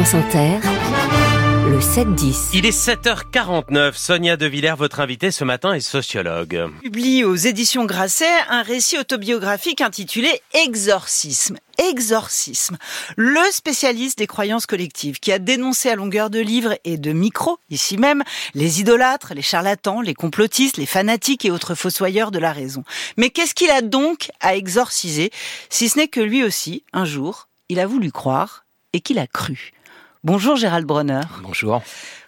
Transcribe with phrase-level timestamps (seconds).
[0.00, 0.60] France Inter,
[1.68, 2.52] le 7-10.
[2.54, 3.92] Il est 7h49.
[3.92, 6.70] Sonia De Villers, votre invitée ce matin, est sociologue.
[6.82, 11.58] Publie aux éditions Grasset un récit autobiographique intitulé Exorcisme.
[11.76, 12.78] Exorcisme.
[13.18, 17.58] Le spécialiste des croyances collectives qui a dénoncé à longueur de livres et de micros,
[17.68, 18.22] ici même,
[18.54, 22.84] les idolâtres, les charlatans, les complotistes, les fanatiques et autres fossoyeurs de la raison.
[23.18, 25.30] Mais qu'est-ce qu'il a donc à exorciser,
[25.68, 28.64] si ce n'est que lui aussi, un jour, il a voulu croire
[28.94, 29.74] et qu'il a cru?
[30.22, 31.22] Bonjour Gérald Bronner.
[31.42, 31.80] Bonjour.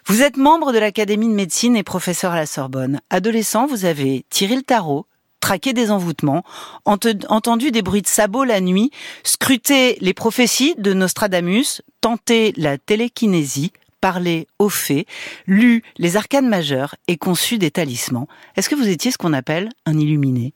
[0.07, 2.99] Vous êtes membre de l'Académie de médecine et professeur à la Sorbonne.
[3.11, 5.05] Adolescent, vous avez tiré le tarot,
[5.39, 6.43] traqué des envoûtements,
[6.85, 8.89] entendu des bruits de sabots la nuit,
[9.23, 13.71] scruté les prophéties de Nostradamus, tenté la télékinésie,
[14.01, 15.05] parlé aux fées,
[15.45, 18.27] lu les arcanes majeures et conçu des talismans.
[18.55, 20.55] Est-ce que vous étiez ce qu'on appelle un illuminé?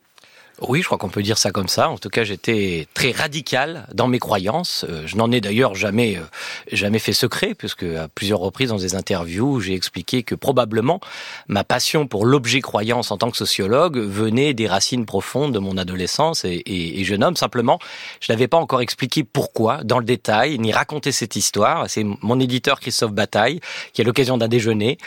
[0.62, 1.90] Oui, je crois qu'on peut dire ça comme ça.
[1.90, 4.86] En tout cas, j'étais très radical dans mes croyances.
[4.90, 6.22] Euh, je n'en ai d'ailleurs jamais, euh,
[6.72, 11.00] jamais fait secret, puisque à plusieurs reprises dans des interviews, j'ai expliqué que probablement
[11.48, 15.78] ma passion pour l'objet croyance en tant que sociologue venait des racines profondes de mon
[15.78, 17.36] adolescence et, jeune homme.
[17.36, 17.80] Simplement,
[18.20, 21.86] je n'avais pas encore expliqué pourquoi dans le détail, ni raconté cette histoire.
[21.88, 23.60] C'est mon éditeur Christophe Bataille
[23.94, 24.98] qui, à l'occasion d'un déjeuner,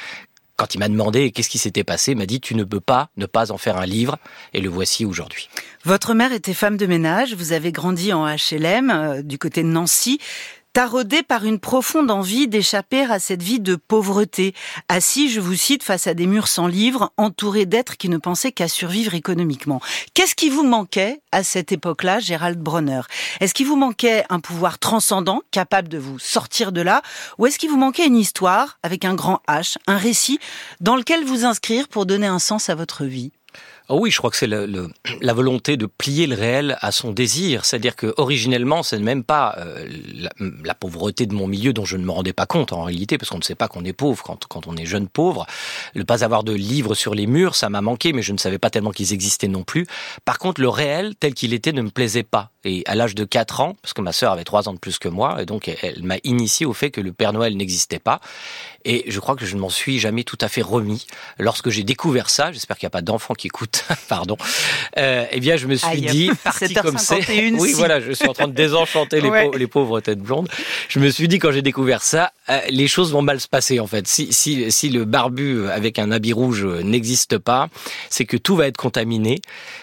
[0.61, 3.25] quand il m'a demandé qu'est-ce qui s'était passé, m'a dit tu ne peux pas ne
[3.25, 4.19] pas en faire un livre
[4.53, 5.48] et le voici aujourd'hui.
[5.84, 9.69] Votre mère était femme de ménage, vous avez grandi en HLM euh, du côté de
[9.69, 10.20] Nancy
[10.73, 14.55] taraudé par une profonde envie d'échapper à cette vie de pauvreté,
[14.89, 18.53] assis, je vous cite, face à des murs sans livres, entouré d'êtres qui ne pensaient
[18.53, 19.81] qu'à survivre économiquement.
[20.15, 23.03] Qu'est-ce qui vous manquait à cette époque-là, Gérald Bronner?
[23.41, 27.03] Est-ce qu'il vous manquait un pouvoir transcendant, capable de vous sortir de là,
[27.39, 30.39] ou est-ce qu'il vous manquait une histoire, avec un grand H, un récit,
[30.81, 33.33] dans lequel vous inscrire pour donner un sens à votre vie?
[33.92, 34.88] Oh oui, je crois que c'est le,
[35.20, 37.64] la volonté de plier le réel à son désir.
[37.64, 39.88] C'est-à-dire que originellement, c'est même pas euh,
[40.62, 43.30] la, pauvreté de mon milieu dont je ne me rendais pas compte en réalité, parce
[43.30, 45.44] qu'on ne sait pas qu'on est pauvre quand, quand on est jeune pauvre.
[45.96, 48.58] Ne pas avoir de livres sur les murs, ça m'a manqué, mais je ne savais
[48.58, 49.86] pas tellement qu'ils existaient non plus.
[50.24, 52.52] Par contre, le réel tel qu'il était ne me plaisait pas.
[52.65, 54.98] Et à l'âge de 4 ans, parce que ma sœur avait 3 ans de plus
[54.98, 58.21] que moi, et donc elle m'a initié au fait que le Père Noël n'existait pas.
[58.85, 61.07] Et je crois que je ne m'en suis jamais tout à fait remis.
[61.39, 64.37] Lorsque j'ai découvert ça, j'espère qu'il n'y a pas d'enfants qui écoutent, pardon,
[64.98, 68.33] euh, eh bien je me suis dit, parti comme c'est, oui voilà, je suis en
[68.33, 69.21] train de désenchanter
[69.57, 70.48] les, pauvres, têtes blondes.
[70.89, 72.33] Je me suis dit quand j'ai découvert ça,
[72.70, 74.06] les choses vont mal se passer en fait.
[74.06, 77.68] Si, si, si le barbu avec un habit rouge n'existe pas,
[78.08, 79.40] c'est que tout va être contaminé.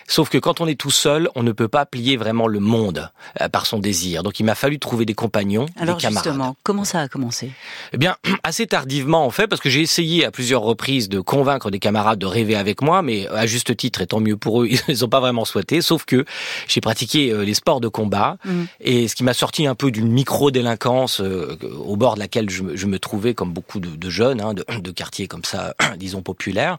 [0.08, 3.12] Sauf que quand on est tout seul, on ne peut pas plier vraiment le monde
[3.42, 4.24] euh, par son désir.
[4.24, 6.24] Donc il m'a fallu trouver des compagnons, Alors des camarades.
[6.24, 7.52] justement, comment ça a commencé?
[7.94, 11.20] Eh bien, assez tard tardivement en fait, parce que j'ai essayé à plusieurs reprises de
[11.20, 14.62] convaincre des camarades de rêver avec moi, mais à juste titre, et tant mieux pour
[14.62, 16.26] eux, ils n'ont pas vraiment souhaité, sauf que
[16.68, 18.64] j'ai pratiqué euh, les sports de combat, mm.
[18.82, 22.57] et ce qui m'a sorti un peu d'une micro-délinquance euh, au bord de laquelle je,
[22.64, 26.78] me trouvais, comme beaucoup de, jeunes, hein, de, quartiers comme ça, disons populaires.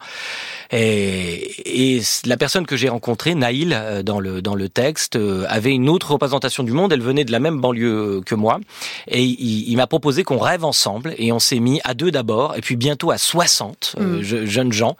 [0.71, 5.19] Et, et la personne que j'ai rencontrée, Naïl, euh, dans le, dans le texte,
[5.49, 8.61] avait une autre représentation du monde, elle venait de la même banlieue que moi,
[9.09, 12.56] et il, il m'a proposé qu'on rêve ensemble, et on s'est mis à deux d'abord,
[12.56, 14.47] et puis bientôt à 60 euh, mm.
[14.47, 14.97] jeunes gens,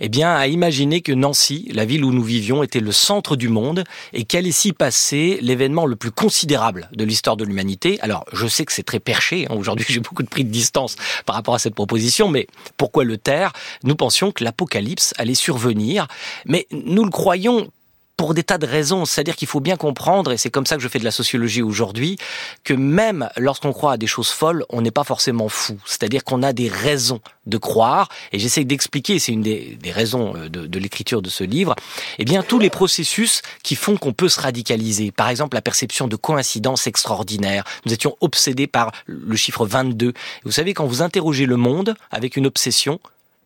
[0.00, 3.48] eh bien, à imaginer que Nancy, la ville où nous vivions, était le centre du
[3.48, 7.98] monde et qu'allait s'y passer l'événement le plus considérable de l'histoire de l'humanité.
[8.00, 9.46] Alors, je sais que c'est très perché.
[9.48, 9.54] Hein.
[9.56, 13.18] Aujourd'hui, j'ai beaucoup de pris de distance par rapport à cette proposition, mais pourquoi le
[13.18, 13.52] taire?
[13.82, 16.06] Nous pensions que l'apocalypse allait survenir,
[16.46, 17.70] mais nous le croyons
[18.16, 19.04] pour des tas de raisons.
[19.04, 21.62] C'est-à-dire qu'il faut bien comprendre, et c'est comme ça que je fais de la sociologie
[21.62, 22.16] aujourd'hui,
[22.62, 25.78] que même lorsqu'on croit à des choses folles, on n'est pas forcément fou.
[25.86, 30.48] C'est-à-dire qu'on a des raisons de croire, et j'essaie d'expliquer, c'est une des, raisons euh,
[30.48, 31.74] de, de l'écriture de ce livre,
[32.18, 35.10] eh bien tous les processus qui font qu'on peut se radicaliser.
[35.10, 37.64] Par exemple, la perception de coïncidences extraordinaires.
[37.86, 40.12] Nous étions obsédés par le chiffre 22.
[40.44, 43.00] vous savez, quand vous interrogez le monde avec une obsession,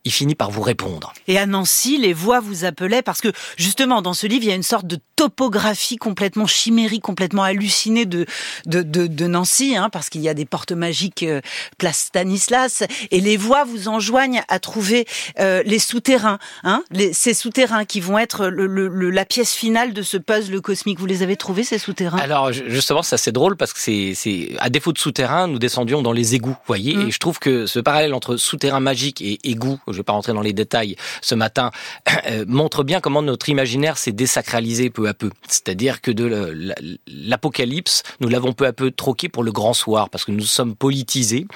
[0.08, 1.12] il finit par vous répondre.
[1.26, 4.52] Et à Nancy, les voix vous appelaient parce que justement dans ce livre, il y
[4.52, 8.24] a une sorte de topographie complètement chimérique, complètement hallucinée de
[8.64, 11.42] de, de, Nancy, hein, parce qu'il y a des portes magiques euh,
[11.76, 15.06] place Stanislas, et les voix vous enjoignent à trouver
[15.40, 20.00] euh, les souterrains, hein, les, ces souterrains qui vont être le, la pièce finale de
[20.00, 20.98] ce puzzle cosmique.
[20.98, 22.18] Vous les avez trouvés ces souterrains?
[22.18, 26.00] Alors justement, c'est assez drôle parce que c'est c'est à défaut de souterrains, nous descendions
[26.00, 27.08] dans les égouts, voyez, mmh.
[27.08, 30.12] et je trouve que ce parallèle entre souterrain magique et égout je ne vais pas
[30.12, 31.70] rentrer dans les détails ce matin,
[32.26, 35.30] euh, montre bien comment notre imaginaire s'est désacralisé peu à peu.
[35.48, 36.54] C'est-à-dire que de
[37.08, 40.76] l'apocalypse, nous l'avons peu à peu troqué pour le grand soir, parce que nous sommes
[40.76, 41.46] politisés,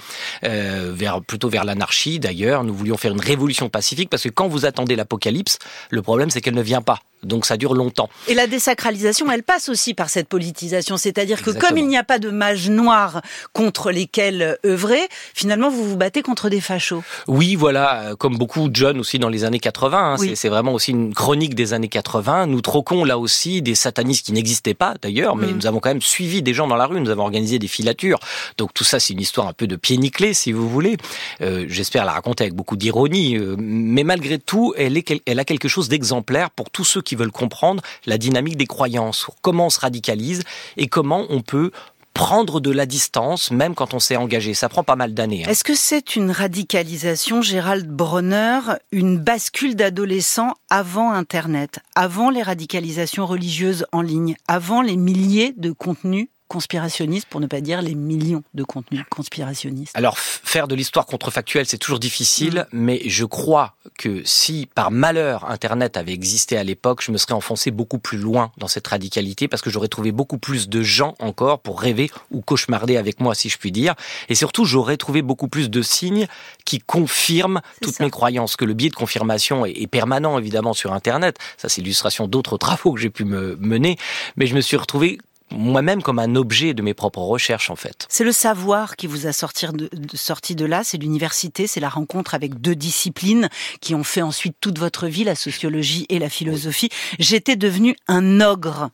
[0.44, 0.92] euh,
[1.26, 2.64] plutôt vers l'anarchie d'ailleurs.
[2.64, 5.58] Nous voulions faire une révolution pacifique, parce que quand vous attendez l'apocalypse,
[5.90, 8.08] le problème c'est qu'elle ne vient pas donc ça dure longtemps.
[8.28, 12.04] Et la désacralisation, elle passe aussi par cette politisation, c'est-à-dire que comme il n'y a
[12.04, 13.22] pas de mages noirs
[13.52, 15.00] contre lesquels œuvrer,
[15.34, 17.02] finalement vous vous battez contre des fachos.
[17.28, 20.90] Oui, voilà, comme beaucoup de jeunes aussi dans les années 80, hein, c'est vraiment aussi
[20.92, 22.46] une chronique des années 80.
[22.46, 25.56] Nous troquons là aussi des satanistes qui n'existaient pas d'ailleurs, mais mm.
[25.56, 28.18] nous avons quand même suivi des gens dans la rue, nous avons organisé des filatures.
[28.58, 30.96] Donc tout ça, c'est une histoire un peu de pied nickelé, si vous voulez.
[31.40, 35.44] Euh, J'espère la raconter avec beaucoup d'ironie, euh, mais malgré tout, elle, est, elle a
[35.44, 39.70] quelque chose d'exemplaire pour tous ceux qui veulent comprendre la dynamique des croyances, comment on
[39.70, 40.42] se radicalise
[40.76, 41.70] et comment on peut
[42.14, 44.54] prendre de la distance, même quand on s'est engagé.
[44.54, 45.44] Ça prend pas mal d'années.
[45.44, 45.50] Hein.
[45.50, 48.60] Est-ce que c'est une radicalisation, Gérald Bronner,
[48.90, 55.72] une bascule d'adolescents avant Internet, avant les radicalisations religieuses en ligne, avant les milliers de
[55.72, 61.06] contenus conspirationnistes, pour ne pas dire les millions de contenus conspirationnistes Alors, faire de l'histoire
[61.06, 62.78] contrefactuelle, c'est toujours difficile, mm.
[62.78, 67.32] mais je crois que si, par malheur, Internet avait existé à l'époque, je me serais
[67.32, 71.14] enfoncé beaucoup plus loin dans cette radicalité, parce que j'aurais trouvé beaucoup plus de gens
[71.20, 73.94] encore pour rêver ou cauchemarder avec moi, si je puis dire.
[74.28, 76.26] Et surtout, j'aurais trouvé beaucoup plus de signes
[76.66, 81.38] qui confirment toutes mes croyances, que le biais de confirmation est, permanent, évidemment, sur Internet.
[81.56, 83.96] Ça, c'est l'illustration d'autres travaux que j'ai pu me mener.
[84.36, 85.18] Mais je me suis retrouvé
[85.52, 88.06] moi-même comme un objet de mes propres recherches en fait.
[88.08, 91.88] C'est le savoir qui vous a sorti de, sorti de là, c'est l'université, c'est la
[91.88, 93.48] rencontre avec deux disciplines
[93.80, 96.88] qui ont fait ensuite toute votre vie, la sociologie et la philosophie.
[97.18, 98.90] J'étais devenu un ogre.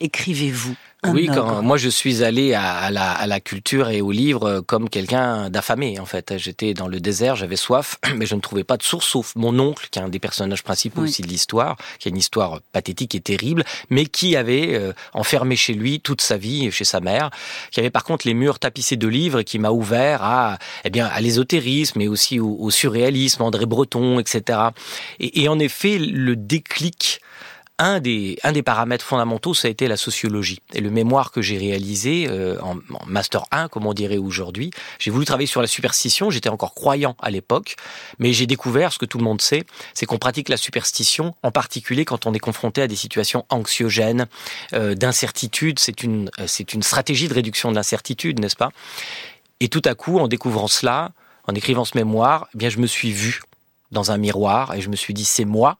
[0.00, 4.60] Écrivez-vous oui, quand moi je suis allé à, la, à, la, culture et au livre
[4.60, 6.34] comme quelqu'un d'affamé en fait.
[6.36, 9.58] J'étais dans le désert, j'avais soif, mais je ne trouvais pas de source sauf mon
[9.58, 13.14] oncle, qui est un des personnages principaux aussi de l'histoire, qui a une histoire pathétique
[13.14, 17.30] et terrible, mais qui avait euh, enfermé chez lui toute sa vie, chez sa mère,
[17.70, 20.90] qui avait par contre les murs tapissés de livres et qui m'a ouvert à, eh
[20.90, 24.58] bien, à l'ésotérisme, mais aussi au, au, surréalisme, André Breton, etc.
[25.20, 27.20] Et, et en effet, le déclic
[27.78, 30.60] un des, un des paramètres fondamentaux, ça a été la sociologie.
[30.74, 32.76] Et le mémoire que j'ai réalisé euh, en,
[33.06, 37.16] Master 1, comme on dirait aujourd'hui, j'ai voulu travailler sur la superstition, j'étais encore croyant
[37.20, 37.74] à l'époque,
[38.20, 41.50] mais j'ai découvert ce que tout le monde sait, c'est qu'on pratique la superstition, en
[41.50, 44.26] particulier quand on est confronté à des situations anxiogènes,
[44.72, 48.70] euh, d'incertitude, c'est une, euh, c'est une stratégie de réduction de l'incertitude, n'est-ce pas?
[49.58, 51.10] Et tout à coup, en découvrant cela,
[51.48, 53.42] en écrivant ce mémoire, eh bien je me suis vu
[53.90, 55.76] dans un miroir et je me suis dit c'est moi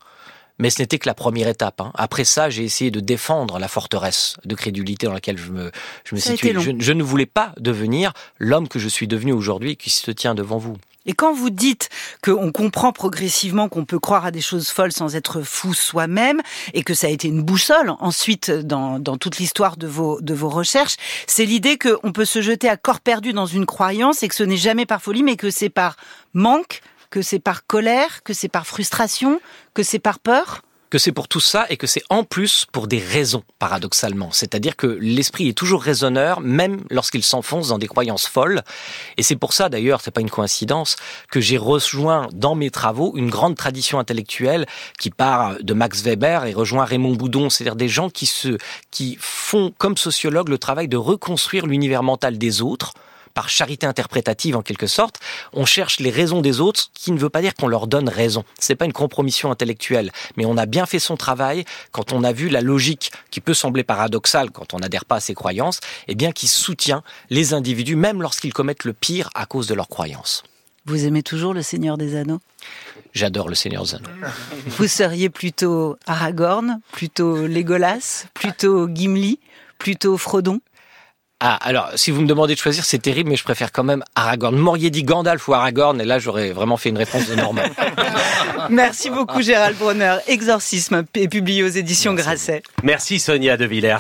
[0.59, 1.81] mais ce n'était que la première étape.
[1.81, 1.91] Hein.
[1.95, 5.71] Après ça, j'ai essayé de défendre la forteresse de crédulité dans laquelle je me,
[6.05, 6.55] je me situais.
[6.59, 10.35] Je, je, ne voulais pas devenir l'homme que je suis devenu aujourd'hui qui se tient
[10.35, 10.77] devant vous.
[11.07, 11.91] Et quand vous dites
[12.23, 16.41] qu'on comprend progressivement qu'on peut croire à des choses folles sans être fou soi-même,
[16.73, 20.35] et que ça a été une boussole ensuite dans, dans toute l'histoire de vos, de
[20.35, 20.97] vos recherches,
[21.27, 24.45] c'est l'idée qu'on peut se jeter à corps perdu dans une croyance et que ce
[24.45, 25.97] n'est jamais par folie, mais que c'est par
[26.33, 26.81] manque,
[27.15, 29.41] que c'est par colère, que c'est par frustration,
[29.73, 32.87] que c'est par peur que c'est pour tout ça et que c'est en plus pour
[32.87, 34.31] des raisons, paradoxalement.
[34.31, 38.63] C'est-à-dire que l'esprit est toujours raisonneur, même lorsqu'il s'enfonce dans des croyances folles.
[39.17, 40.95] Et c'est pour ça, d'ailleurs, c'est pas une coïncidence,
[41.33, 46.45] que j'ai rejoint dans mes travaux une grande tradition intellectuelle qui part de Max Weber
[46.45, 48.57] et rejoint Raymond Boudon, c'est-à-dire des gens qui se,
[48.93, 52.95] qui font, comme sociologues, le travail de reconstruire l'univers mental des autres,
[53.35, 55.19] par charité interprétative en quelque sorte,
[55.53, 58.45] on cherche les raisons des autres, qui ne veut pas dire qu'on leur donne raison.
[58.59, 62.33] C'est pas une compromission intellectuelle, mais on a bien fait son travail quand on a
[62.33, 66.13] vu la logique qui peut sembler paradoxale quand on n'adhère pas à ses croyances, et
[66.13, 69.89] eh bien qui soutient les individus même lorsqu'ils commettent le pire à cause de leurs
[69.89, 70.45] croyances.
[70.87, 72.41] Vous aimez toujours le Seigneur des Anneaux?
[73.15, 74.11] J'adore le Seigneur des Anneaux.
[74.67, 79.39] Vous seriez plutôt Aragorn, plutôt Legolas, plutôt Gimli,
[79.79, 80.61] plutôt Frodon?
[81.47, 84.03] Ah, alors, si vous me demandez de choisir, c'est terrible, mais je préfère quand même
[84.15, 84.57] Aragorn.
[84.57, 87.71] M'auriez dit Gandalf ou Aragorn, et là, j'aurais vraiment fait une réponse de normal.
[88.71, 90.17] Merci beaucoup, Gérald Bronner.
[90.27, 92.63] Exorcisme est publié aux éditions Grasset.
[92.83, 93.93] Merci, Sonia De Villers.